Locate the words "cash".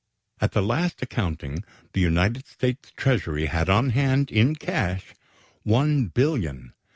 4.55-5.13